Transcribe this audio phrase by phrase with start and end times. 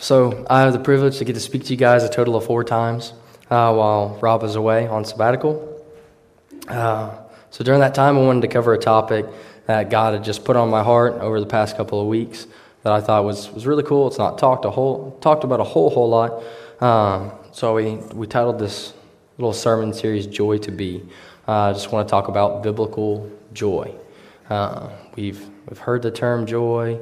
[0.00, 2.46] So I have the privilege to get to speak to you guys a total of
[2.46, 3.12] four times
[3.50, 5.84] uh, while Rob is away on sabbatical.
[6.66, 7.18] Uh,
[7.50, 9.26] so during that time, I wanted to cover a topic
[9.66, 12.46] that God had just put on my heart over the past couple of weeks
[12.82, 14.08] that I thought was, was really cool.
[14.08, 16.42] It's not talked a whole talked about a whole whole lot.
[16.82, 18.94] Um, so we we titled this
[19.36, 21.02] little sermon series "Joy to Be."
[21.46, 23.94] Uh, I just want to talk about biblical joy.
[24.48, 26.98] Uh, we've we've heard the term joy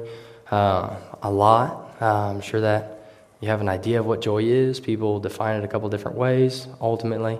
[0.51, 1.88] uh, a lot.
[2.01, 2.99] Uh, I'm sure that
[3.41, 4.79] you have an idea of what joy is.
[4.79, 7.39] People define it a couple different ways, ultimately.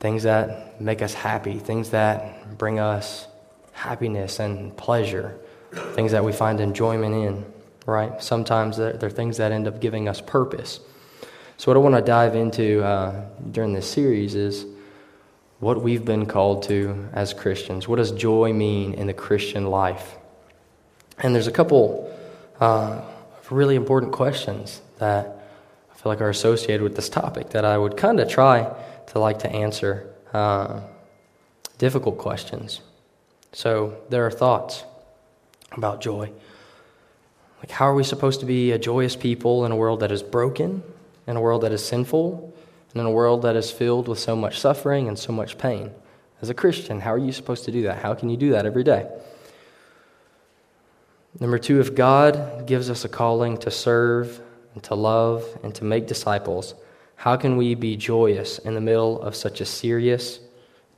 [0.00, 3.26] Things that make us happy, things that bring us
[3.72, 5.38] happiness and pleasure,
[5.92, 7.44] things that we find enjoyment in,
[7.86, 8.22] right?
[8.22, 10.80] Sometimes they're, they're things that end up giving us purpose.
[11.56, 14.66] So, what I want to dive into uh, during this series is
[15.60, 17.86] what we've been called to as Christians.
[17.86, 20.16] What does joy mean in the Christian life?
[21.18, 22.12] And there's a couple
[22.60, 23.02] uh,
[23.54, 25.26] really important questions that
[25.90, 28.72] I feel like are associated with this topic that I would kind of try
[29.08, 30.80] to like to answer uh,
[31.78, 32.80] difficult questions.
[33.52, 34.84] So there are thoughts
[35.72, 36.30] about joy.
[37.60, 40.22] Like, how are we supposed to be a joyous people in a world that is
[40.22, 40.82] broken,
[41.26, 42.52] in a world that is sinful,
[42.92, 45.90] and in a world that is filled with so much suffering and so much pain?
[46.42, 48.02] As a Christian, how are you supposed to do that?
[48.02, 49.08] How can you do that every day?
[51.40, 54.40] Number two, if God gives us a calling to serve
[54.74, 56.74] and to love and to make disciples,
[57.16, 60.40] how can we be joyous in the middle of such a serious,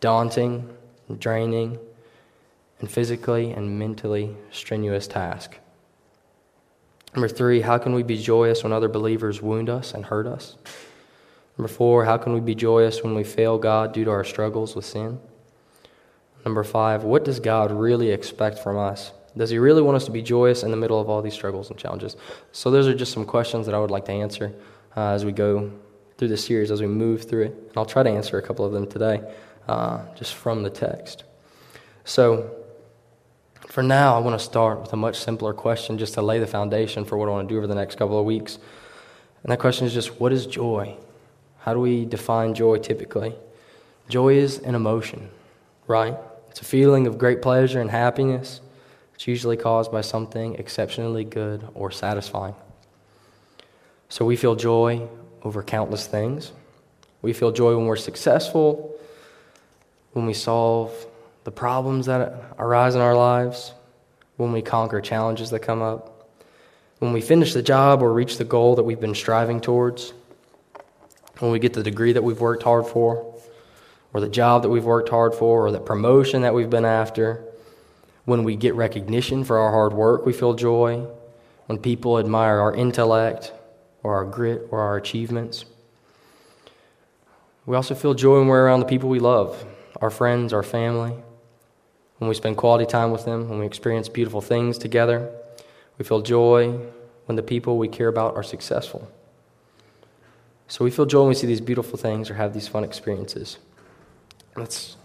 [0.01, 0.69] daunting,
[1.19, 1.79] draining,
[2.81, 5.57] and physically and mentally strenuous task?
[7.15, 10.57] Number three, how can we be joyous when other believers wound us and hurt us?
[11.57, 14.77] Number four, how can we be joyous when we fail God due to our struggles
[14.77, 15.19] with sin?
[16.45, 19.13] Number five, what does God really expect from us?
[19.37, 21.71] Does he really want us to be joyous in the middle of all these struggles
[21.71, 22.17] and challenges?
[22.53, 24.55] So, those are just some questions that I would like to answer
[24.97, 25.71] uh, as we go
[26.17, 27.53] through this series, as we move through it.
[27.53, 29.23] And I'll try to answer a couple of them today,
[29.69, 31.25] uh, just from the text.
[32.05, 32.51] So,
[33.67, 36.47] for now, I want to start with a much simpler question just to lay the
[36.47, 38.59] foundation for what I want to do over the next couple of weeks.
[39.43, 40.97] And that question is just what is joy?
[41.59, 43.35] How do we define joy typically?
[44.09, 45.29] Joy is an emotion,
[45.87, 46.17] right?
[46.49, 48.61] It's a feeling of great pleasure and happiness.
[49.17, 52.55] It's usually caused by something exceptionally good or satisfying.
[54.11, 55.09] So we feel joy
[55.43, 56.53] over countless things.
[57.23, 58.95] We feel joy when we're successful,
[60.13, 60.93] when we solve
[61.45, 63.73] the problems that arise in our lives,
[64.37, 66.29] when we conquer challenges that come up,
[66.99, 70.13] when we finish the job or reach the goal that we've been striving towards,
[71.39, 73.35] when we get the degree that we've worked hard for,
[74.13, 77.43] or the job that we've worked hard for, or the promotion that we've been after
[78.27, 81.07] when we get recognition for our hard work, we feel joy.
[81.67, 83.53] When people admire our intellect
[84.03, 85.65] or our grit or our achievements.
[87.65, 89.65] We also feel joy when we're around the people we love,
[90.01, 91.13] our friends, our family.
[92.19, 95.33] When we spend quality time with them, when we experience beautiful things together.
[95.99, 96.79] We feel joy
[97.27, 99.11] when the people we care about are successful.
[100.69, 103.59] So we feel joy when we see these beautiful things or have these fun experiences.
[104.55, 104.97] That's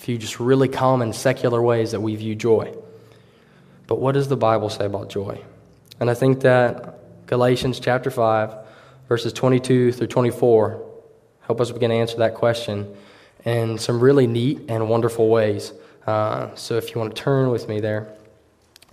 [0.00, 2.74] few just really common secular ways that we view joy.
[3.86, 5.42] But what does the Bible say about joy?
[6.00, 8.54] And I think that Galatians chapter 5,
[9.10, 10.82] verses 22 through 24,
[11.42, 12.96] help us begin to answer that question
[13.44, 15.74] in some really neat and wonderful ways.
[16.06, 18.10] Uh, so if you want to turn with me there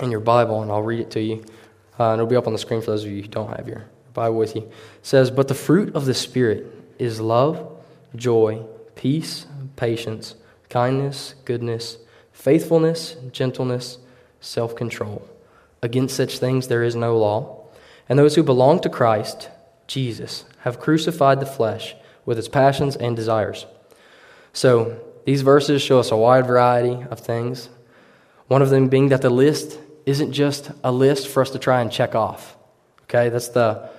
[0.02, 1.46] in your Bible, and I'll read it to you,
[1.98, 3.66] uh, and it'll be up on the screen for those of you who don't have
[3.66, 4.64] your Bible with you.
[4.64, 4.74] It
[5.04, 6.66] says, But the fruit of the Spirit
[7.00, 7.82] is love,
[8.14, 8.66] joy,
[8.96, 9.46] peace,
[9.78, 10.36] patience
[10.70, 11.98] kindness, goodness,
[12.32, 13.98] faithfulness, gentleness,
[14.40, 15.28] self control.
[15.82, 17.66] Against such things there is no law.
[18.10, 19.50] And those who belong to Christ,
[19.86, 21.96] Jesus, have crucified the flesh
[22.26, 23.66] with its passions and desires.
[24.54, 27.68] So, these verses show us a wide variety of things.
[28.48, 31.82] One of them being that the list isn't just a list for us to try
[31.82, 32.56] and check off.
[33.04, 33.90] Okay, that's the,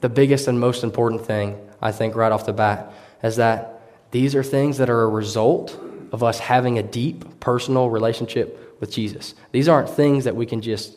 [0.00, 2.92] the biggest and most important thing, I think, right off the bat,
[3.22, 3.73] is that
[4.14, 5.76] these are things that are a result
[6.12, 9.34] of us having a deep personal relationship with Jesus.
[9.50, 10.96] These aren't things that we can just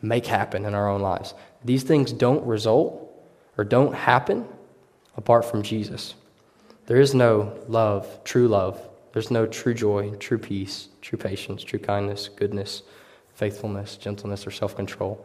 [0.00, 1.34] make happen in our own lives.
[1.62, 3.06] These things don't result
[3.58, 4.48] or don't happen
[5.14, 6.14] apart from Jesus.
[6.86, 8.80] There is no love, true love.
[9.12, 12.82] There's no true joy, true peace, true patience, true kindness, goodness,
[13.34, 15.22] faithfulness, gentleness, or self control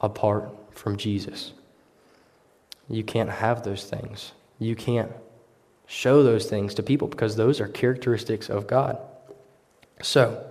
[0.00, 1.52] apart from Jesus.
[2.88, 4.32] You can't have those things.
[4.58, 5.12] You can't
[5.92, 8.98] show those things to people because those are characteristics of God.
[10.02, 10.48] So,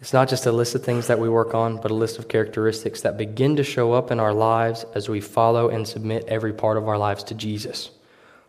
[0.00, 2.28] It's not just a list of things that we work on, but a list of
[2.28, 6.52] characteristics that begin to show up in our lives as we follow and submit every
[6.52, 7.90] part of our lives to Jesus.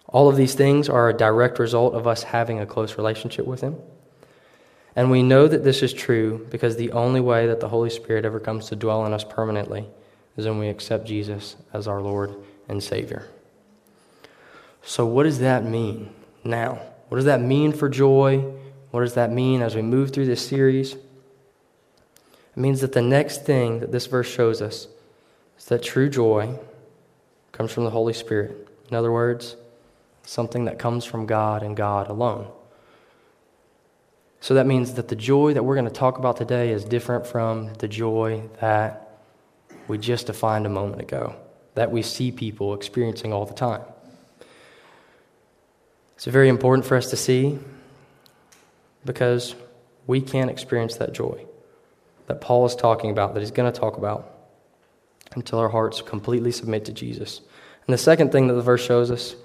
[0.07, 3.61] All of these things are a direct result of us having a close relationship with
[3.61, 3.77] Him.
[4.95, 8.25] And we know that this is true because the only way that the Holy Spirit
[8.25, 9.85] ever comes to dwell in us permanently
[10.35, 12.35] is when we accept Jesus as our Lord
[12.67, 13.25] and Savior.
[14.87, 16.13] So, what does that mean
[16.45, 16.79] now?
[17.09, 18.39] What does that mean for joy?
[18.91, 20.93] What does that mean as we move through this series?
[20.93, 21.01] It
[22.55, 24.87] means that the next thing that this verse shows us
[25.57, 26.57] is that true joy
[27.51, 28.69] comes from the Holy Spirit.
[28.89, 29.57] In other words,
[30.23, 32.47] something that comes from God and God alone.
[34.39, 37.27] So that means that the joy that we're going to talk about today is different
[37.27, 39.19] from the joy that
[39.89, 41.35] we just defined a moment ago,
[41.75, 43.81] that we see people experiencing all the time.
[46.17, 47.59] It's very important for us to see
[49.05, 49.53] because
[50.07, 51.45] we can't experience that joy
[52.25, 54.33] that Paul is talking about, that he's going to talk about,
[55.35, 57.41] until our hearts completely submit to Jesus.
[57.85, 59.35] And the second thing that the verse shows us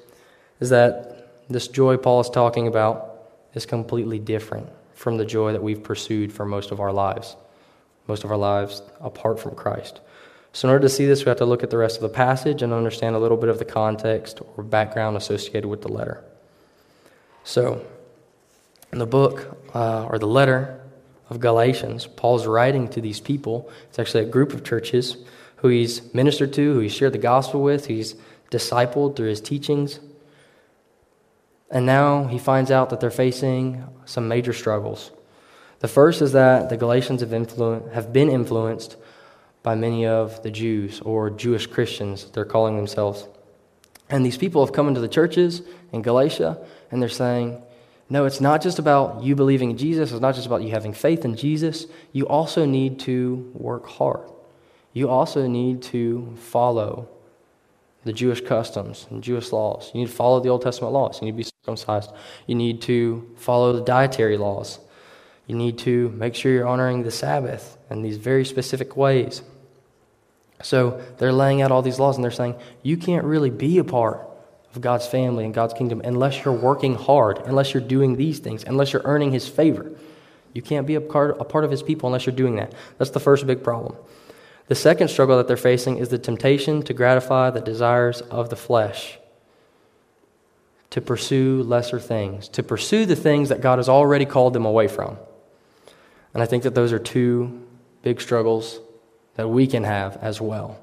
[0.61, 5.63] is that this joy Paul is talking about is completely different from the joy that
[5.63, 7.37] we've pursued for most of our lives,
[8.09, 10.01] most of our lives apart from Christ.
[10.55, 12.09] So, in order to see this, we have to look at the rest of the
[12.09, 16.25] passage and understand a little bit of the context or background associated with the letter.
[17.45, 17.85] So,
[18.93, 20.81] in the book uh, or the letter
[21.31, 23.71] of Galatians, Paul's writing to these people.
[23.89, 25.17] It's actually a group of churches
[25.57, 28.17] who he's ministered to, who he's shared the gospel with, he's
[28.51, 29.99] discipled through his teachings.
[31.71, 35.11] And now he finds out that they're facing some major struggles.
[35.79, 38.97] The first is that the Galatians have, influ- have been influenced
[39.63, 43.27] by many of the Jews or Jewish Christians, they're calling themselves.
[44.11, 45.63] And these people have come into the churches
[45.93, 46.59] in Galatia
[46.91, 47.63] and they're saying,
[48.09, 50.93] no, it's not just about you believing in Jesus, it's not just about you having
[50.93, 51.87] faith in Jesus.
[52.13, 54.29] You also need to work hard.
[54.93, 57.09] You also need to follow
[58.05, 59.91] the Jewish customs and Jewish laws.
[59.95, 61.21] You need to follow the Old Testament laws.
[61.21, 62.11] You need to be circumcised.
[62.47, 64.81] You need to follow the dietary laws.
[65.47, 69.43] You need to make sure you're honoring the Sabbath in these very specific ways.
[70.63, 73.85] So they're laying out all these laws and they're saying, you can't really be a
[73.85, 74.29] part
[74.75, 78.65] of God's family and God's kingdom unless you're working hard, unless you're doing these things,
[78.65, 79.93] unless you're earning His favor.
[80.55, 82.73] You can't be a part, a part of His people unless you're doing that.
[82.99, 83.97] That's the first big problem.
[84.69, 88.57] The second struggle that they're facing is the temptation to gratify the desires of the
[88.57, 89.19] flesh,
[90.91, 94.89] to pursue lesser things, to pursue the things that God has already called them away
[94.89, 95.19] from.
[96.33, 97.67] And I think that those are two
[98.03, 98.81] big struggles
[99.35, 100.79] that we can have as well.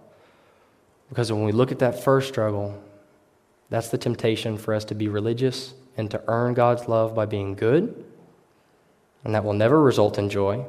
[1.10, 2.80] Because when we look at that first struggle,
[3.70, 7.56] that's the temptation for us to be religious and to earn God's love by being
[7.56, 8.04] good,
[9.24, 10.66] and that will never result in joy.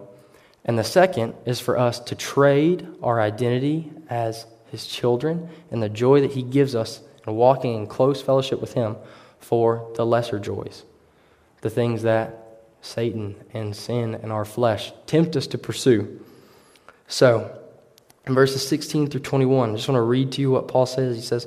[0.64, 5.88] And the second is for us to trade our identity as His children and the
[5.88, 8.96] joy that He gives us in walking in close fellowship with Him
[9.38, 10.84] for the lesser joys,
[11.62, 12.36] the things that
[12.82, 16.20] Satan and sin and our flesh tempt us to pursue.
[17.08, 17.56] So,
[18.26, 21.16] in verses 16 through 21, I just want to read to you what Paul says.
[21.16, 21.46] He says,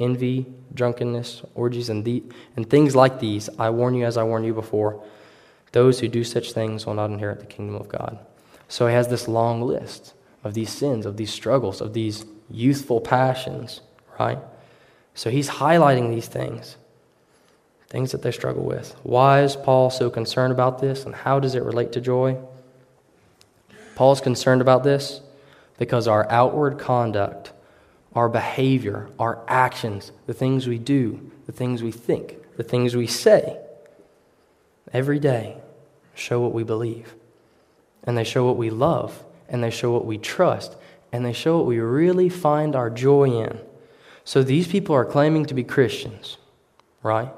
[0.00, 2.22] envy, drunkenness, orgies, and, the,
[2.56, 3.48] and things like these.
[3.58, 5.04] I warn you, as I warned you before,
[5.72, 8.18] those who do such things will not inherit the kingdom of God.
[8.68, 13.00] So he has this long list of these sins, of these struggles, of these youthful
[13.00, 13.80] passions,
[14.18, 14.38] right?
[15.14, 16.76] So he's highlighting these things,
[17.88, 18.94] things that they struggle with.
[19.02, 22.38] Why is Paul so concerned about this, and how does it relate to joy?
[23.94, 25.20] Paul is concerned about this
[25.78, 27.52] because our outward conduct,
[28.14, 33.06] our behavior, our actions, the things we do, the things we think, the things we
[33.06, 33.58] say,
[34.92, 35.56] every day
[36.14, 37.14] show what we believe.
[38.04, 40.76] And they show what we love, and they show what we trust,
[41.12, 43.58] and they show what we really find our joy in.
[44.24, 46.38] So these people are claiming to be Christians,
[47.02, 47.30] right?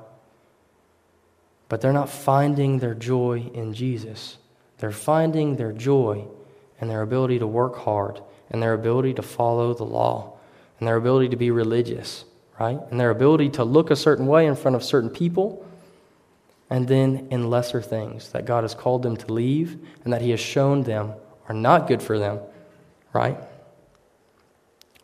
[1.68, 4.36] But they're not finding their joy in Jesus.
[4.78, 6.26] They're finding their joy
[6.80, 10.31] in their ability to work hard and their ability to follow the law
[10.82, 12.24] and their ability to be religious,
[12.58, 12.76] right?
[12.90, 15.64] And their ability to look a certain way in front of certain people
[16.70, 20.30] and then in lesser things that God has called them to leave and that He
[20.30, 21.12] has shown them
[21.48, 22.40] are not good for them,
[23.12, 23.38] right?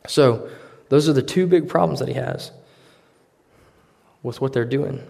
[0.09, 0.51] So,
[0.89, 2.51] those are the two big problems that he has
[4.25, 5.07] with what they're doing.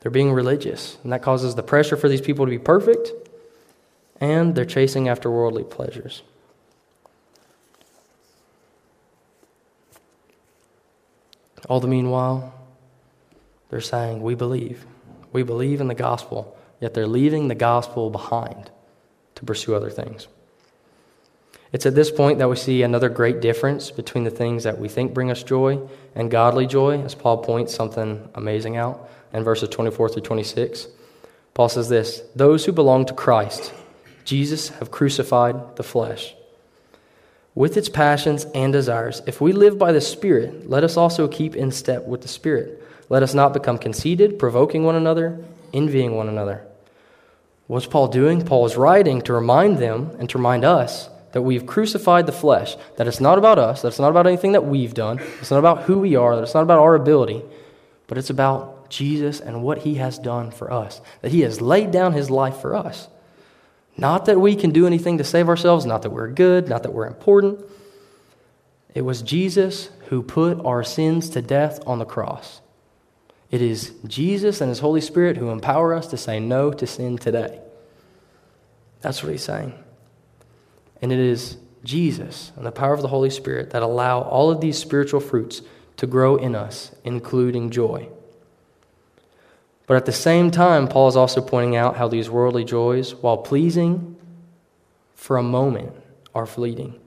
[0.00, 3.12] They're being religious, and that causes the pressure for these people to be perfect,
[4.20, 6.22] and they're chasing after worldly pleasures.
[11.68, 12.52] All the meanwhile,
[13.70, 14.84] they're saying, We believe.
[15.32, 18.70] We believe in the gospel, yet they're leaving the gospel behind
[19.34, 20.28] to pursue other things.
[21.72, 24.88] It's at this point that we see another great difference between the things that we
[24.88, 25.80] think bring us joy
[26.14, 30.88] and godly joy, as Paul points something amazing out in verses 24 through 26.
[31.54, 33.72] Paul says this Those who belong to Christ,
[34.24, 36.34] Jesus, have crucified the flesh
[37.54, 39.22] with its passions and desires.
[39.26, 42.82] If we live by the Spirit, let us also keep in step with the Spirit.
[43.08, 46.66] Let us not become conceited, provoking one another, envying one another.
[47.66, 48.44] What's Paul doing?
[48.44, 52.76] Paul is writing to remind them and to remind us that we've crucified the flesh,
[52.96, 55.58] that it's not about us, that it's not about anything that we've done, it's not
[55.58, 57.42] about who we are, that it's not about our ability,
[58.06, 61.90] but it's about Jesus and what he has done for us, that he has laid
[61.90, 63.08] down his life for us.
[63.96, 66.92] Not that we can do anything to save ourselves, not that we're good, not that
[66.92, 67.60] we're important.
[68.94, 72.60] It was Jesus who put our sins to death on the cross.
[73.50, 77.18] It is Jesus and His Holy Spirit who empower us to say no to sin
[77.18, 77.60] today.
[79.02, 79.74] That's what He's saying.
[81.02, 84.60] And it is Jesus and the power of the Holy Spirit that allow all of
[84.60, 85.62] these spiritual fruits
[85.96, 88.08] to grow in us, including joy.
[89.86, 93.38] But at the same time, Paul is also pointing out how these worldly joys, while
[93.38, 94.16] pleasing
[95.14, 95.92] for a moment,
[96.34, 96.98] are fleeting.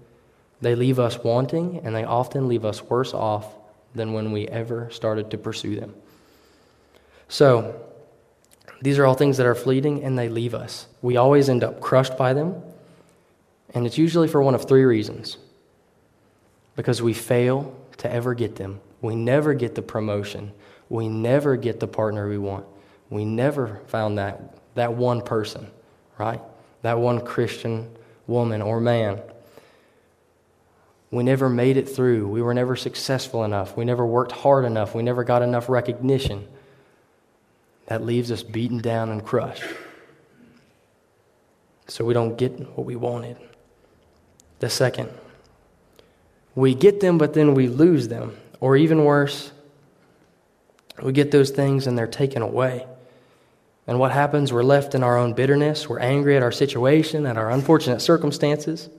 [0.61, 3.47] They leave us wanting, and they often leave us worse off
[3.93, 5.93] than when we ever started to pursue them.
[7.27, 7.81] So,
[8.81, 10.87] these are all things that are fleeting and they leave us.
[11.01, 12.61] We always end up crushed by them,
[13.73, 15.37] and it's usually for one of three reasons
[16.75, 18.81] because we fail to ever get them.
[19.01, 20.51] We never get the promotion.
[20.89, 22.65] We never get the partner we want.
[23.09, 25.69] We never found that, that one person,
[26.17, 26.41] right?
[26.81, 27.89] That one Christian
[28.27, 29.21] woman or man.
[31.11, 32.27] We never made it through.
[32.27, 33.77] We were never successful enough.
[33.77, 34.95] We never worked hard enough.
[34.95, 36.47] We never got enough recognition.
[37.87, 39.63] That leaves us beaten down and crushed.
[41.87, 43.37] So we don't get what we wanted.
[44.59, 45.11] The second,
[46.55, 48.35] we get them, but then we lose them.
[48.59, 49.51] Or even worse,
[51.01, 52.85] we get those things and they're taken away.
[53.87, 54.51] And what happens?
[54.51, 55.87] We're left in our own bitterness.
[55.87, 58.89] We're angry at our situation, at our unfortunate circumstances.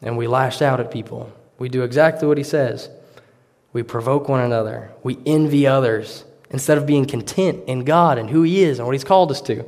[0.00, 1.32] And we lash out at people.
[1.58, 2.88] We do exactly what he says.
[3.72, 4.90] We provoke one another.
[5.02, 8.92] We envy others instead of being content in God and who he is and what
[8.92, 9.64] he's called us to.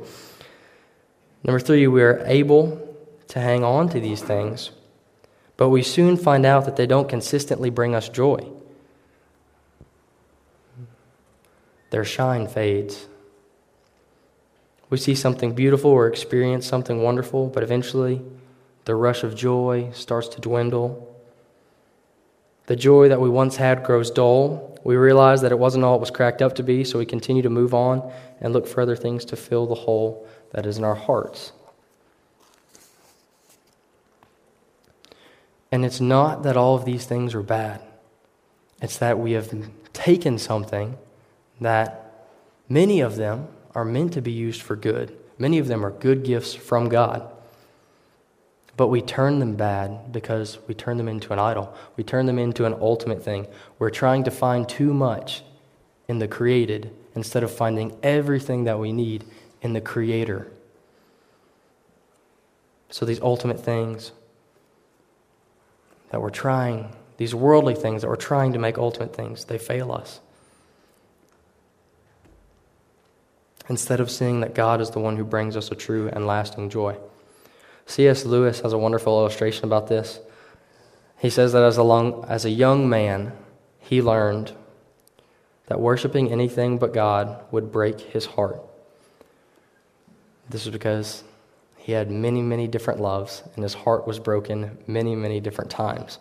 [1.43, 2.81] Number three, we are able
[3.29, 4.71] to hang on to these things,
[5.57, 8.47] but we soon find out that they don't consistently bring us joy.
[11.95, 13.07] Their shine fades.
[14.89, 18.21] We see something beautiful or experience something wonderful, but eventually
[18.83, 21.15] the rush of joy starts to dwindle.
[22.65, 24.77] The joy that we once had grows dull.
[24.83, 27.43] We realize that it wasn't all it was cracked up to be, so we continue
[27.43, 28.11] to move on
[28.41, 31.53] and look for other things to fill the hole that is in our hearts.
[35.71, 37.79] And it's not that all of these things are bad,
[38.81, 39.49] it's that we have
[39.93, 40.97] taken something
[41.61, 42.27] that
[42.69, 45.17] many of them are meant to be used for good.
[45.37, 47.31] Many of them are good gifts from God.
[48.77, 51.73] But we turn them bad because we turn them into an idol.
[51.95, 53.47] We turn them into an ultimate thing.
[53.79, 55.43] We're trying to find too much
[56.07, 59.23] in the created instead of finding everything that we need
[59.61, 60.51] in the Creator.
[62.89, 64.11] So, these ultimate things
[66.09, 69.91] that we're trying, these worldly things that we're trying to make ultimate things, they fail
[69.91, 70.19] us.
[73.67, 76.69] Instead of seeing that God is the one who brings us a true and lasting
[76.69, 76.97] joy.
[77.85, 78.25] C.S.
[78.25, 80.19] Lewis has a wonderful illustration about this.
[81.17, 83.33] He says that as a, long, as a young man,
[83.79, 84.51] he learned
[85.67, 88.61] that worshiping anything but God would break his heart.
[90.49, 91.23] This is because
[91.77, 96.19] he had many, many different loves, and his heart was broken many, many different times.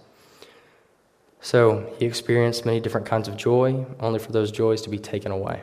[1.41, 5.31] So he experienced many different kinds of joy, only for those joys to be taken
[5.31, 5.63] away.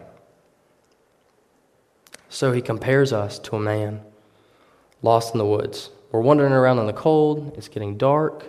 [2.31, 4.01] So he compares us to a man
[5.01, 5.89] lost in the woods.
[6.13, 8.45] We're wandering around in the cold, it's getting dark.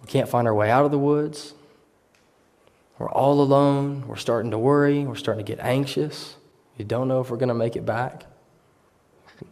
[0.00, 1.54] We can't find our way out of the woods.
[2.98, 4.06] We're all alone.
[4.06, 5.04] We're starting to worry.
[5.04, 6.36] We're starting to get anxious.
[6.76, 8.26] You don't know if we're going to make it back.
[9.40, 9.46] We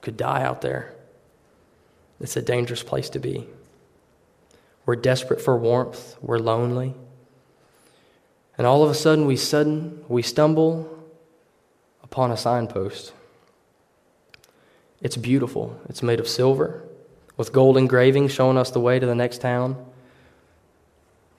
[0.00, 0.92] could die out there.
[2.20, 3.46] It's a dangerous place to be.
[4.84, 6.94] We're desperate for warmth, we're lonely.
[8.58, 10.99] And all of a sudden we sudden we stumble
[12.10, 13.12] upon a signpost.
[15.00, 15.80] It's beautiful.
[15.88, 16.82] It's made of silver
[17.36, 19.76] with gold engraving showing us the way to the next town.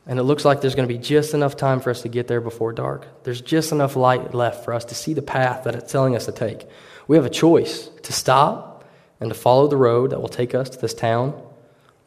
[0.08, 2.30] And it looks like there's going to be just enough time for us to get
[2.30, 3.06] there before dark.
[3.24, 6.26] There's just enough light left for us to see the path that it's telling us
[6.26, 6.66] to take.
[7.06, 8.86] We have a choice to stop
[9.20, 11.32] and to follow the road that will take us to this town,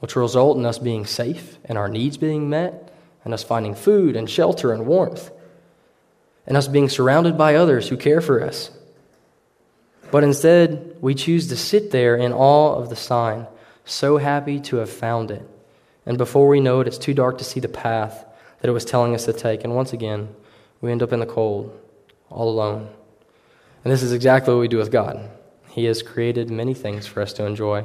[0.01, 2.93] which will result in us being safe and our needs being met,
[3.25, 5.31] and us finding food and shelter and warmth,
[6.47, 8.71] and us being surrounded by others who care for us.
[10.11, 13.47] But instead, we choose to sit there in awe of the sign,
[13.85, 15.49] so happy to have found it
[16.07, 18.25] and before we know it, it's too dark to see the path
[18.61, 19.65] that it was telling us to take.
[19.65, 20.35] And once again,
[20.81, 21.79] we end up in the cold,
[22.29, 22.89] all alone.
[23.83, 25.31] And this is exactly what we do with God.
[25.71, 27.85] He has created many things for us to enjoy,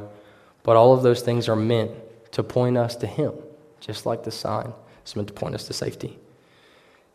[0.64, 1.92] but all of those things are meant
[2.34, 3.34] to point us to Him,
[3.80, 4.74] just like the sign
[5.06, 6.20] is meant to point us to safety.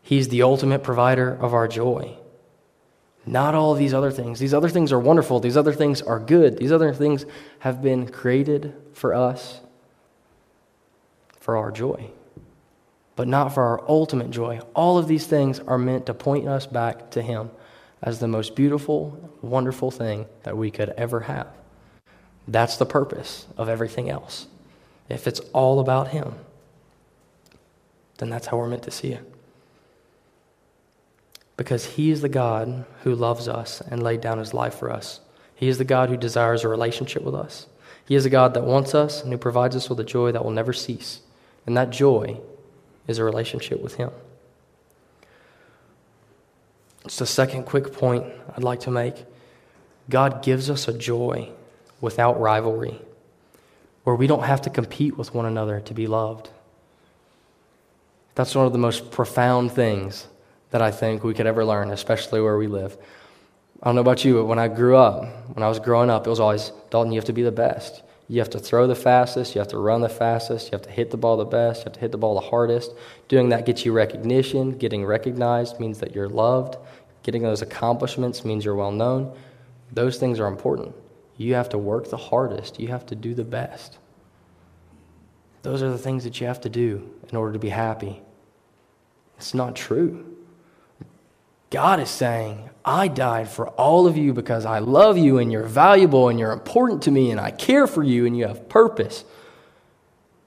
[0.05, 2.15] He's the ultimate provider of our joy.
[3.25, 4.37] Not all these other things.
[4.37, 5.39] These other things are wonderful.
[5.39, 6.59] These other things are good.
[6.59, 7.25] These other things
[7.57, 9.61] have been created for us
[11.39, 12.11] for our joy,
[13.15, 14.59] but not for our ultimate joy.
[14.75, 17.49] All of these things are meant to point us back to Him
[18.03, 21.47] as the most beautiful, wonderful thing that we could ever have.
[22.47, 24.45] That's the purpose of everything else.
[25.09, 26.35] If it's all about Him,
[28.19, 29.31] then that's how we're meant to see it.
[31.57, 35.21] Because He is the God who loves us and laid down His life for us.
[35.55, 37.67] He is the God who desires a relationship with us.
[38.05, 40.43] He is a God that wants us and who provides us with a joy that
[40.43, 41.21] will never cease.
[41.65, 42.39] And that joy
[43.07, 44.11] is a relationship with Him.
[47.05, 49.25] It's the second quick point I'd like to make.
[50.09, 51.49] God gives us a joy
[52.01, 52.99] without rivalry,
[54.03, 56.49] where we don't have to compete with one another to be loved.
[58.35, 60.27] That's one of the most profound things
[60.75, 62.97] that I think we could ever learn, especially where we live.
[63.81, 65.23] I don't know about you, but when I grew up,
[65.55, 68.03] when I was growing up, it was always, Dalton, you have to be the best.
[68.27, 70.91] You have to throw the fastest, you have to run the fastest, you have to
[70.91, 72.91] hit the ball the best, you have to hit the ball the hardest.
[73.29, 74.77] Doing that gets you recognition.
[74.77, 76.75] Getting recognized means that you're loved.
[77.23, 79.33] Getting those accomplishments means you're well known.
[79.93, 80.93] Those things are important.
[81.37, 83.97] You have to work the hardest, you have to do the best.
[85.61, 88.21] Those are the things that you have to do in order to be happy.
[89.37, 90.34] It's not true.
[91.75, 95.67] God is saying, I died for all of you because I love you and you're
[95.67, 99.25] valuable and you're important to me and I care for you and you have purpose.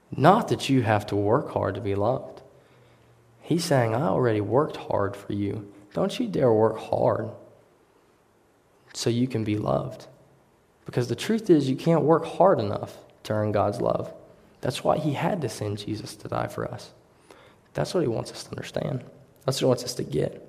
[0.09, 2.41] Not that you have to work hard to be loved.
[3.41, 5.71] He's saying, I already worked hard for you.
[5.93, 7.29] Don't you dare work hard
[8.95, 10.07] so you can be loved.
[10.87, 14.11] Because the truth is, you can't work hard enough to earn God's love.
[14.61, 16.89] That's why He had to send Jesus to die for us.
[17.75, 19.03] That's what He wants us to understand.
[19.45, 20.48] That's what He wants us to get.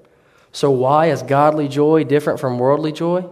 [0.52, 3.24] So, why is godly joy different from worldly joy?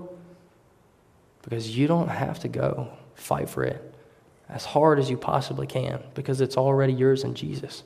[1.42, 3.88] Because you don't have to go fight for it
[4.48, 7.82] as hard as you possibly can because it's already yours in Jesus.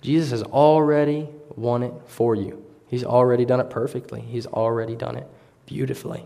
[0.00, 2.64] Jesus has already won it for you.
[2.88, 5.26] He's already done it perfectly, He's already done it
[5.66, 6.24] beautifully.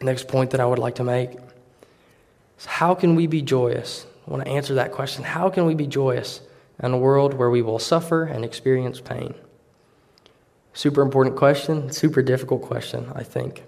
[0.00, 1.38] Next point that I would like to make
[2.58, 4.06] is how can we be joyous?
[4.26, 5.22] I want to answer that question.
[5.22, 6.40] How can we be joyous
[6.82, 9.34] in a world where we will suffer and experience pain?
[10.74, 13.62] Super important question, super difficult question, I think.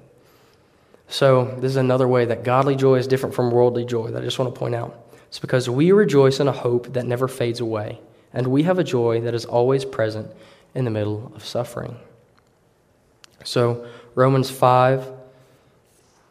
[1.08, 4.24] So, this is another way that godly joy is different from worldly joy that I
[4.24, 5.06] just want to point out.
[5.28, 8.00] It's because we rejoice in a hope that never fades away,
[8.32, 10.28] and we have a joy that is always present
[10.74, 11.96] in the middle of suffering.
[13.44, 15.08] So, Romans 5,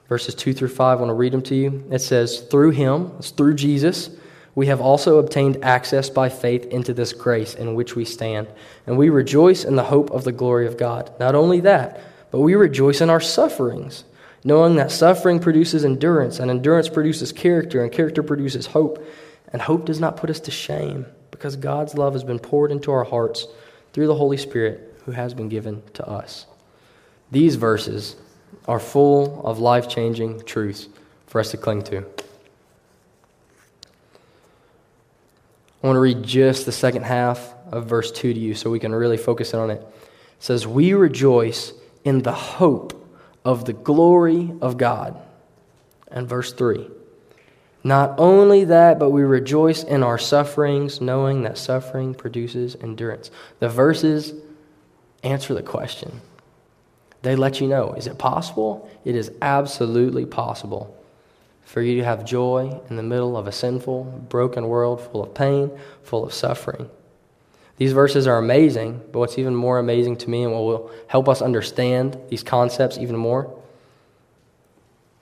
[0.09, 1.85] verses 2 through 5, I want to read them to you.
[1.89, 4.09] It says, Through him, it's through Jesus,
[4.56, 8.48] we have also obtained access by faith into this grace in which we stand,
[8.88, 11.12] and we rejoice in the hope of the glory of God.
[11.20, 12.00] Not only that,
[12.32, 14.06] but we rejoice in our sufferings,
[14.46, 19.06] knowing that suffering produces endurance, and endurance produces character, and character produces hope.
[19.52, 22.91] And hope does not put us to shame, because God's love has been poured into
[22.91, 23.48] our hearts
[23.94, 26.46] through the Holy Spirit who has been given to us.
[27.32, 28.15] These verses
[28.68, 30.88] are full of life changing truths
[31.28, 32.06] for us to cling to.
[35.86, 38.80] I want to read just the second half of verse 2 to you so we
[38.80, 39.82] can really focus in on it.
[39.82, 39.88] It
[40.39, 43.08] says, We rejoice in the hope
[43.45, 45.15] of the glory of God.
[46.08, 46.89] And verse 3
[47.84, 53.30] Not only that, but we rejoice in our sufferings, knowing that suffering produces endurance.
[53.60, 54.34] The verses
[55.21, 56.19] answer the question.
[57.21, 58.89] They let you know is it possible?
[59.06, 61.00] It is absolutely possible
[61.65, 65.34] for you to have joy in the middle of a sinful, broken world full of
[65.34, 65.71] pain,
[66.04, 66.89] full of suffering.
[67.78, 71.28] These verses are amazing, but what's even more amazing to me and what will help
[71.28, 73.54] us understand these concepts even more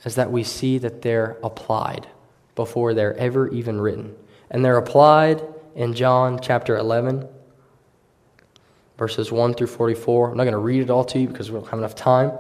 [0.06, 2.08] is that we see that they're applied
[2.56, 4.16] before they're ever even written.
[4.52, 5.42] And they're applied
[5.76, 7.28] in John chapter 11,
[8.98, 10.32] verses 1 through 44.
[10.32, 12.34] I'm not going to read it all to you because we don't have enough time.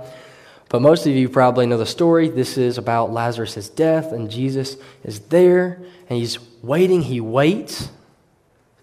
[0.74, 2.30] But most of you probably know the story.
[2.30, 7.04] This is about Lazarus' death, and Jesus is there, and he's waiting.
[7.04, 7.92] He waits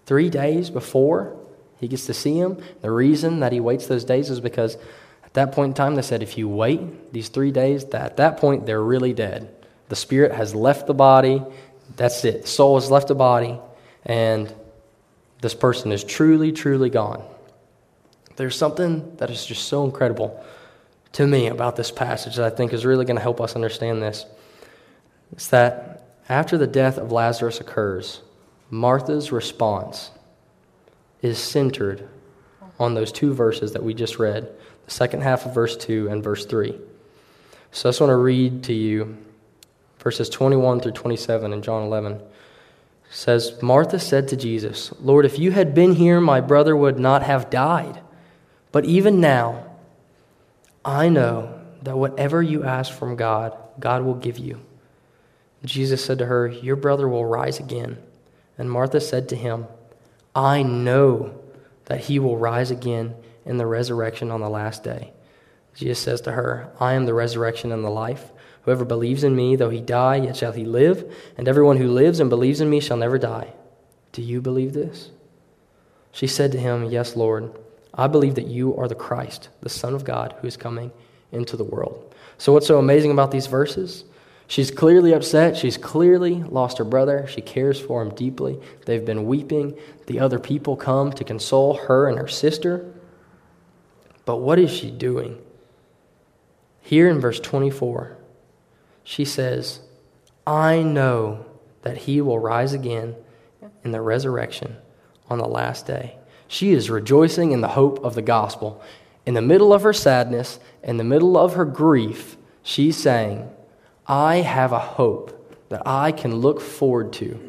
[0.05, 1.35] three days before
[1.81, 2.63] he gets to see him.
[2.79, 4.77] The reason that he waits those days is because
[5.25, 8.15] at that point in time, they said if you wait these three days, that at
[8.15, 9.53] that point, they're really dead.
[9.89, 11.43] The spirit has left the body.
[11.97, 12.43] That's it.
[12.43, 13.59] The soul has left the body,
[14.05, 14.55] and
[15.41, 17.21] this person is truly, truly gone.
[18.37, 20.41] There's something that is just so incredible
[21.13, 24.01] to me about this passage that I think is really going to help us understand
[24.01, 24.25] this.
[25.33, 28.21] It's that after the death of Lazarus occurs,
[28.69, 30.11] Martha's response
[31.21, 32.07] is centered
[32.79, 34.49] on those two verses that we just read
[34.85, 36.79] the second half of verse 2 and verse 3.
[37.71, 39.17] So I just want to read to you
[39.99, 42.13] verses 21 through 27 in John 11.
[42.13, 42.21] It
[43.09, 47.23] says, Martha said to Jesus, Lord, if you had been here, my brother would not
[47.23, 48.01] have died.
[48.71, 49.70] But even now,
[50.83, 54.61] I know that whatever you ask from God, God will give you.
[55.63, 57.97] Jesus said to her, Your brother will rise again.
[58.57, 59.67] And Martha said to him,
[60.35, 61.39] I know
[61.85, 63.15] that he will rise again
[63.45, 65.13] in the resurrection on the last day.
[65.73, 68.31] Jesus says to her, I am the resurrection and the life.
[68.63, 72.19] Whoever believes in me, though he die, yet shall he live, and everyone who lives
[72.19, 73.53] and believes in me shall never die.
[74.11, 75.09] Do you believe this?
[76.11, 77.57] She said to him, Yes, Lord.
[77.93, 80.91] I believe that you are the Christ, the Son of God, who is coming
[81.31, 82.13] into the world.
[82.37, 84.05] So, what's so amazing about these verses?
[84.47, 85.55] She's clearly upset.
[85.55, 87.25] She's clearly lost her brother.
[87.27, 88.59] She cares for him deeply.
[88.85, 89.77] They've been weeping.
[90.07, 92.93] The other people come to console her and her sister.
[94.25, 95.41] But what is she doing?
[96.81, 98.17] Here in verse 24,
[99.03, 99.79] she says,
[100.45, 101.45] I know
[101.83, 103.15] that he will rise again
[103.83, 104.75] in the resurrection
[105.29, 106.17] on the last day.
[106.51, 108.83] She is rejoicing in the hope of the gospel.
[109.25, 113.49] In the middle of her sadness, in the middle of her grief, she's saying,
[114.05, 117.39] I have a hope that I can look forward to.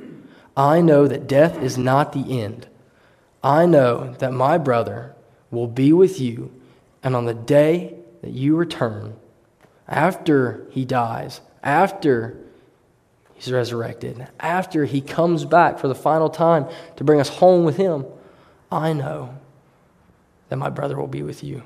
[0.57, 2.69] I know that death is not the end.
[3.43, 5.17] I know that my brother
[5.51, 6.53] will be with you,
[7.03, 9.17] and on the day that you return,
[9.89, 12.37] after he dies, after
[13.35, 17.79] he's resurrected, after he comes back for the final time to bring us home with
[17.79, 18.07] him,
[18.73, 19.39] I know
[20.49, 21.63] that my brother will be with you.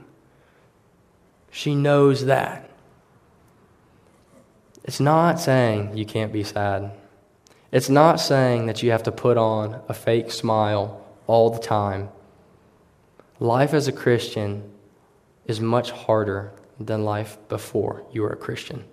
[1.51, 2.71] She knows that.
[4.85, 6.93] It's not saying you can't be sad.
[7.73, 12.11] It's not saying that you have to put on a fake smile all the time.
[13.41, 14.71] Life as a Christian
[15.47, 18.85] is much harder than life before you were a Christian.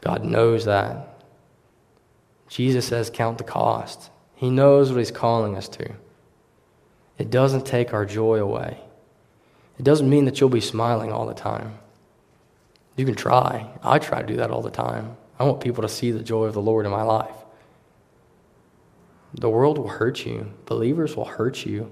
[0.00, 1.20] God knows that.
[2.48, 4.10] Jesus says, Count the cost.
[4.34, 5.94] He knows what He's calling us to.
[7.18, 8.78] It doesn't take our joy away.
[9.78, 11.78] It doesn't mean that you'll be smiling all the time.
[12.96, 13.68] You can try.
[13.82, 15.16] I try to do that all the time.
[15.38, 17.34] I want people to see the joy of the Lord in my life.
[19.34, 21.90] The world will hurt you, believers will hurt you.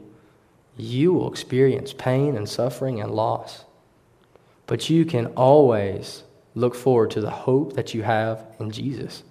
[0.77, 3.65] You will experience pain and suffering and loss.
[4.67, 6.23] But you can always
[6.55, 9.25] look forward to the hope that you have in Jesus.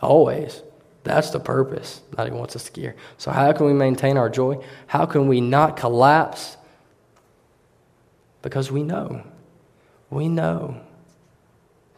[0.00, 0.62] Always.
[1.06, 2.96] That's the purpose that He wants us to gear.
[3.16, 4.60] So, how can we maintain our joy?
[4.88, 6.56] How can we not collapse?
[8.42, 9.24] Because we know.
[10.10, 10.80] We know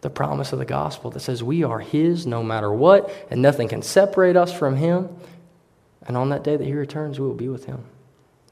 [0.02, 3.68] the promise of the gospel that says we are His no matter what, and nothing
[3.68, 5.08] can separate us from Him.
[6.06, 7.84] And on that day that He returns, we will be with Him.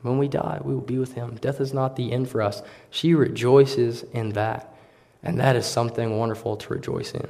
[0.01, 1.37] When we die, we will be with Him.
[1.37, 2.62] Death is not the end for us.
[2.88, 4.75] She rejoices in that.
[5.23, 7.29] And that is something wonderful to rejoice in.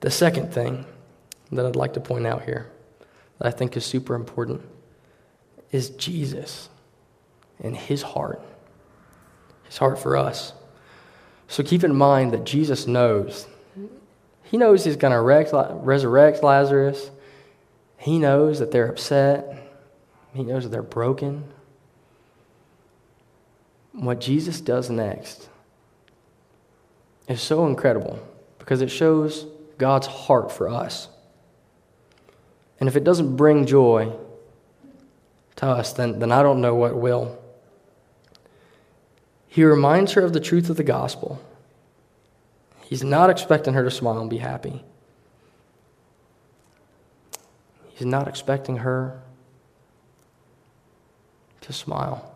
[0.00, 0.84] The second thing
[1.52, 2.70] that I'd like to point out here
[3.38, 4.62] that I think is super important
[5.72, 6.68] is Jesus
[7.60, 8.40] and his heart,
[9.64, 10.52] his heart for us.
[11.48, 13.46] So keep in mind that Jesus knows.
[14.44, 17.10] He knows he's going to resurrect Lazarus.
[17.98, 19.62] He knows that they're upset.
[20.34, 21.44] He knows that they're broken.
[23.92, 25.48] What Jesus does next
[27.28, 28.18] is so incredible
[28.58, 29.46] because it shows
[29.78, 31.08] God's heart for us.
[32.78, 34.12] And if it doesn't bring joy
[35.56, 37.38] to us, then, then I don't know what will.
[39.48, 41.40] He reminds her of the truth of the gospel
[42.86, 44.84] He's not expecting her to smile and be happy.
[47.88, 49.20] He's not expecting her
[51.62, 52.32] to smile.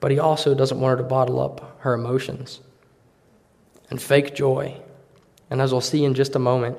[0.00, 2.60] But he also doesn't want her to bottle up her emotions
[3.90, 4.76] and fake joy.
[5.50, 6.76] And as we'll see in just a moment,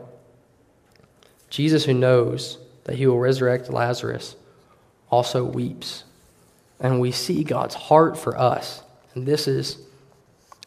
[1.49, 4.35] Jesus, who knows that he will resurrect Lazarus,
[5.09, 6.03] also weeps.
[6.79, 8.83] And we see God's heart for us.
[9.13, 9.77] And this is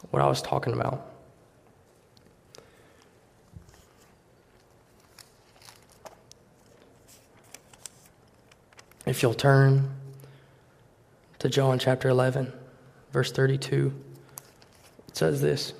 [0.09, 1.07] what I was talking about.
[9.05, 9.89] If you'll turn
[11.39, 12.53] to John chapter 11,
[13.11, 13.93] verse 32,
[15.07, 15.73] it says this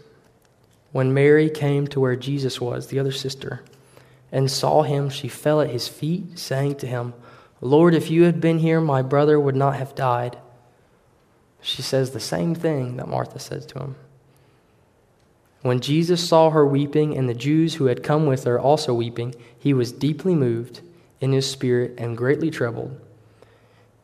[0.91, 3.63] When Mary came to where Jesus was, the other sister,
[4.31, 7.13] and saw him, she fell at his feet, saying to him,
[7.61, 10.37] Lord, if you had been here, my brother would not have died.
[11.61, 13.95] She says the same thing that Martha says to him.
[15.61, 19.35] When Jesus saw her weeping, and the Jews who had come with her also weeping,
[19.59, 20.81] he was deeply moved
[21.19, 22.99] in his spirit and greatly troubled.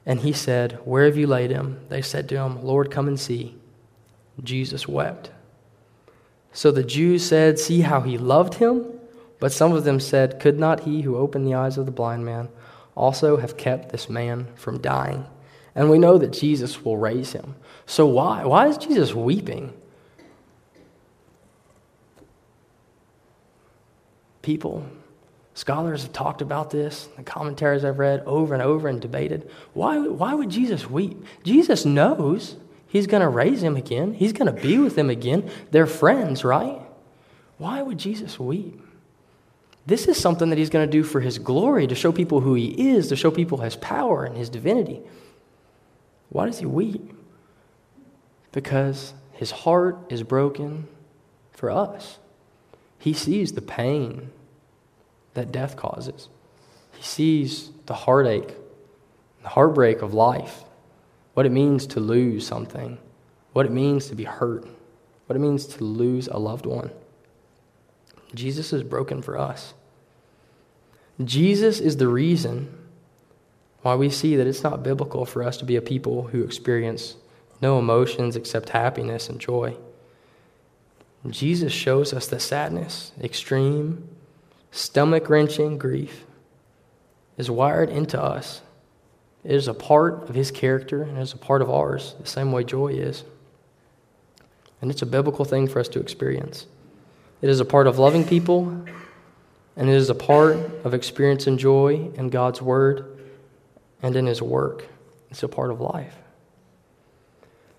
[0.06, 1.80] And he said, Where have you laid him?
[1.90, 3.56] They said to him, Lord, come and see.
[4.44, 5.32] Jesus wept.
[6.58, 8.84] So the Jews said, See how he loved him?
[9.40, 12.26] But some of them said, Could not he who opened the eyes of the blind
[12.26, 12.50] man
[12.96, 15.28] also have kept this man from dying?
[15.76, 17.54] And we know that Jesus will raise him.
[17.86, 18.44] So why?
[18.44, 19.72] Why is Jesus weeping?
[24.42, 24.84] People,
[25.54, 29.48] scholars have talked about this, the commentaries I've read over and over and debated.
[29.74, 31.24] Why, why would Jesus weep?
[31.44, 32.56] Jesus knows
[32.88, 35.50] he's going to raise him again, he's going to be with him again.
[35.72, 36.82] They're friends, right?
[37.58, 38.82] Why would Jesus weep?
[39.86, 42.56] This is something that he's going to do for his glory, to show people who
[42.56, 45.02] he is, to show people his power and his divinity.
[46.30, 47.14] Why does he weep?
[48.52, 50.88] Because his heart is broken
[51.52, 52.20] for us.
[53.00, 54.32] He sees the pain
[55.36, 56.30] that death causes,
[56.94, 58.56] he sees the heartache,
[59.44, 60.64] the heartbreak of life,
[61.38, 62.98] what it means to lose something,
[63.54, 64.68] what it means to be hurt,
[65.28, 66.90] what it means to lose a loved one.
[68.34, 69.76] Jesus is broken for us.
[71.24, 72.76] Jesus is the reason
[73.84, 77.18] why we see that it's not biblical for us to be a people who experience
[77.62, 79.78] no emotions except happiness and joy.
[81.30, 84.10] Jesus shows us that sadness, extreme,
[84.72, 86.26] stomach wrenching grief,
[87.38, 88.64] is wired into us.
[89.44, 92.28] It is a part of his character and it is a part of ours, the
[92.28, 93.24] same way joy is.
[94.82, 96.66] And it's a biblical thing for us to experience.
[97.42, 98.86] It is a part of loving people
[99.76, 103.20] and it is a part of experiencing joy in God's Word
[104.02, 104.88] and in His work.
[105.30, 106.16] It's a part of life.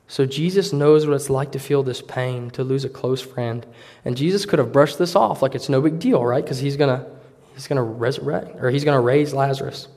[0.06, 3.66] So Jesus knows what it's like to feel this pain, to lose a close friend.
[4.04, 6.42] And Jesus could have brushed this off like it's no big deal, right?
[6.42, 7.06] Because he's going to
[7.52, 9.88] he's going to resurrect or he's going to raise Lazarus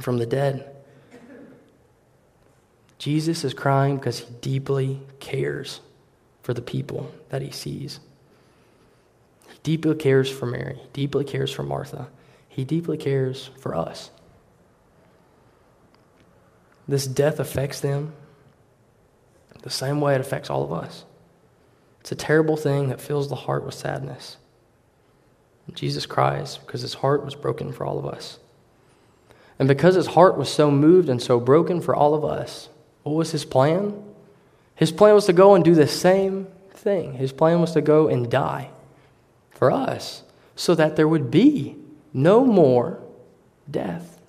[0.00, 0.72] from the dead.
[2.98, 5.80] Jesus is crying because he deeply cares
[6.42, 8.00] for the people that he sees
[9.48, 12.08] He deeply cares for Mary, he deeply cares for Martha,
[12.48, 14.10] he deeply cares for us.
[16.88, 18.12] This death affects them
[19.66, 21.04] the same way it affects all of us.
[22.00, 24.36] It's a terrible thing that fills the heart with sadness.
[25.74, 28.38] Jesus cries because his heart was broken for all of us.
[29.58, 32.68] And because his heart was so moved and so broken for all of us,
[33.02, 34.02] what was his plan?
[34.74, 37.14] His plan was to go and do the same thing.
[37.14, 38.70] His plan was to go and die
[39.50, 40.22] for us
[40.54, 41.76] so that there would be
[42.12, 43.00] no more
[43.70, 44.20] death,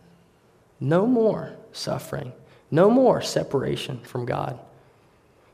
[0.80, 2.34] no more suffering,
[2.72, 4.60] no more separation from God,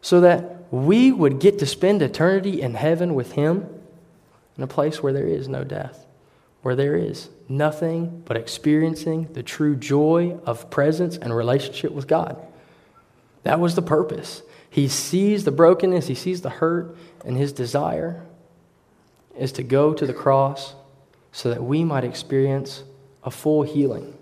[0.02, 3.68] so that we would get to spend eternity in heaven with Him
[4.58, 6.06] in a place where there is no death,
[6.62, 12.38] where there is nothing but experiencing the true joy of presence and relationship with God.
[13.44, 14.42] That was the purpose.
[14.70, 18.26] He sees the brokenness, he sees the hurt, and his desire
[19.38, 20.76] is to go to the cross
[21.32, 22.84] so that we might experience
[23.24, 24.18] a full healing,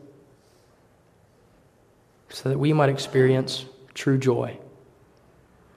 [2.30, 4.58] so that we might experience true joy,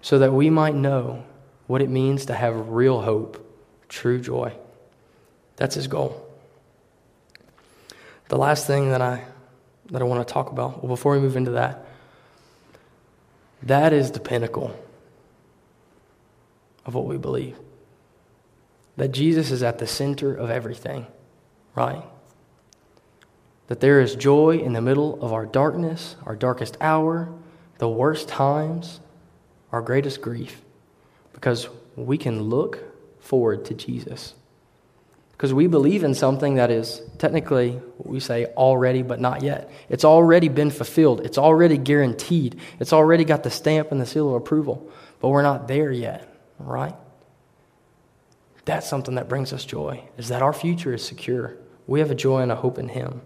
[0.01, 1.25] so that we might know
[1.67, 3.45] what it means to have real hope,
[3.89, 4.53] true joy.
[5.57, 6.24] That's his goal.
[8.35, 9.23] The last thing that I
[9.91, 11.87] that I want to talk about, well, before we move into that,
[13.63, 14.77] that is the pinnacle
[16.85, 17.57] of what we believe
[18.97, 21.07] that Jesus is at the center of everything,
[21.77, 22.03] right?
[23.69, 27.33] That there is joy in the middle of our darkness, our darkest hour,
[27.79, 28.99] the worst times,
[29.71, 30.61] our greatest grief,
[31.35, 32.83] because we can look
[33.21, 34.35] forward to Jesus.
[35.45, 39.71] Because we believe in something that is technically, we say, already, but not yet.
[39.91, 41.21] It's already been fulfilled.
[41.21, 42.59] It's already guaranteed.
[42.81, 44.91] It's already got the stamp and the seal of approval.
[45.21, 46.95] But we're not there yet, right?
[48.65, 51.59] That's something that brings us joy, is that our future is secure.
[51.87, 53.21] We have a joy and a hope in Him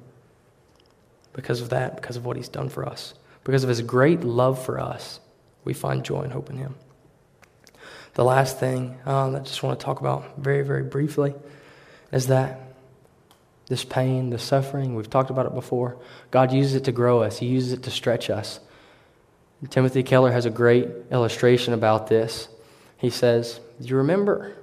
[1.34, 3.14] because of that, because of what He's done for us.
[3.44, 5.20] Because of His great love for us,
[5.62, 6.74] we find joy and hope in Him.
[8.14, 11.32] The last thing um, I just want to talk about very, very briefly
[12.12, 12.60] is that
[13.68, 15.96] this pain, the suffering, we've talked about it before.
[16.30, 18.60] God uses it to grow us, He uses it to stretch us.
[19.70, 22.48] Timothy Keller has a great illustration about this.
[22.96, 24.54] He says, Do you remember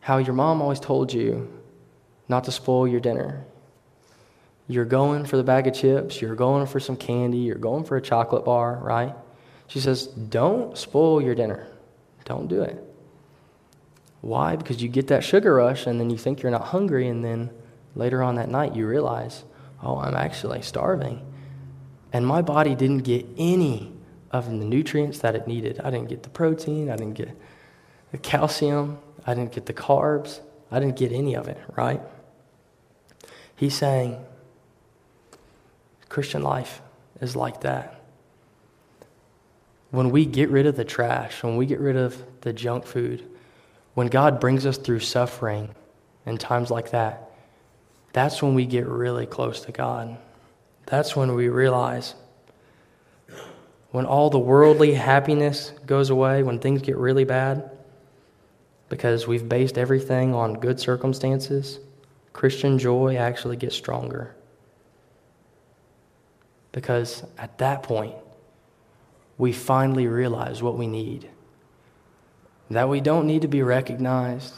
[0.00, 1.52] how your mom always told you
[2.28, 3.44] not to spoil your dinner?
[4.68, 7.96] You're going for the bag of chips, you're going for some candy, you're going for
[7.96, 9.14] a chocolate bar, right?
[9.68, 11.66] She says, Don't spoil your dinner.
[12.24, 12.82] Don't do it.
[14.26, 14.56] Why?
[14.56, 17.50] Because you get that sugar rush and then you think you're not hungry, and then
[17.94, 19.44] later on that night you realize,
[19.80, 21.24] oh, I'm actually starving.
[22.12, 23.92] And my body didn't get any
[24.32, 25.78] of the nutrients that it needed.
[25.78, 27.30] I didn't get the protein, I didn't get
[28.10, 30.40] the calcium, I didn't get the carbs,
[30.72, 32.00] I didn't get any of it, right?
[33.54, 34.18] He's saying
[36.08, 36.82] Christian life
[37.20, 38.02] is like that.
[39.92, 43.24] When we get rid of the trash, when we get rid of the junk food,
[43.96, 45.74] when God brings us through suffering
[46.26, 47.30] and times like that,
[48.12, 50.18] that's when we get really close to God.
[50.84, 52.14] That's when we realize
[53.92, 57.70] when all the worldly happiness goes away, when things get really bad,
[58.90, 61.78] because we've based everything on good circumstances,
[62.34, 64.36] Christian joy actually gets stronger.
[66.72, 68.14] Because at that point,
[69.38, 71.30] we finally realize what we need
[72.70, 74.54] that we don't need to be recognized,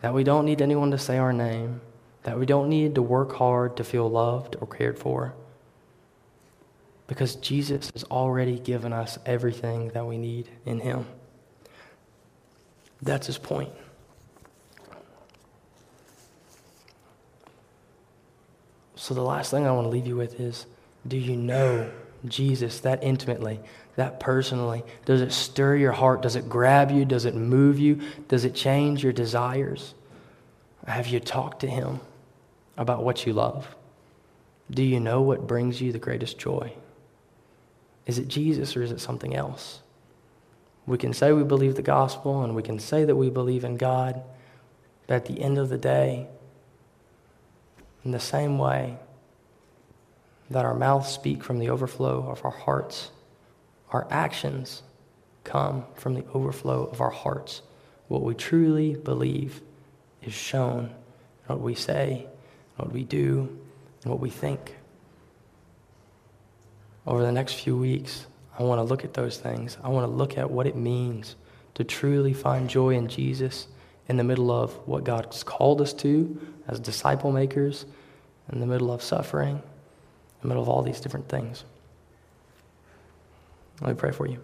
[0.00, 1.80] that we don't need anyone to say our name,
[2.24, 5.34] that we don't need to work hard to feel loved or cared for.
[7.06, 11.06] Because Jesus has already given us everything that we need in Him.
[13.02, 13.72] That's His point.
[18.94, 20.66] So, the last thing I want to leave you with is
[21.08, 21.90] do you know
[22.24, 23.58] Jesus that intimately?
[23.96, 24.84] That personally?
[25.04, 26.22] Does it stir your heart?
[26.22, 27.04] Does it grab you?
[27.04, 28.00] Does it move you?
[28.28, 29.94] Does it change your desires?
[30.86, 32.00] Have you talked to Him
[32.76, 33.76] about what you love?
[34.70, 36.72] Do you know what brings you the greatest joy?
[38.06, 39.80] Is it Jesus or is it something else?
[40.86, 43.76] We can say we believe the gospel and we can say that we believe in
[43.76, 44.22] God,
[45.06, 46.26] but at the end of the day,
[48.04, 48.96] in the same way
[50.50, 53.10] that our mouths speak from the overflow of our hearts,
[53.92, 54.82] our actions
[55.44, 57.62] come from the overflow of our hearts.
[58.08, 59.60] What we truly believe
[60.22, 62.26] is shown in what we say,
[62.76, 63.58] what we do,
[64.02, 64.76] and what we think.
[67.06, 68.26] Over the next few weeks,
[68.58, 69.76] I want to look at those things.
[69.82, 71.36] I want to look at what it means
[71.74, 73.66] to truly find joy in Jesus
[74.08, 77.86] in the middle of what God's called us to as disciple makers,
[78.52, 79.62] in the middle of suffering, in
[80.42, 81.64] the middle of all these different things.
[83.82, 84.38] Let me pray for you.